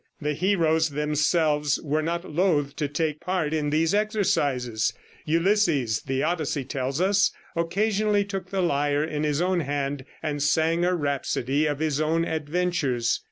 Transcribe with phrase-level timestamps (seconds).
[0.19, 4.93] The heroes themselves were not loth to take part in these exercises.
[5.25, 10.83] Ulysses, the Odyssey tells us, occasionally took the lyre in his own hand and sang
[10.83, 13.19] a rhapsody of his own adventures.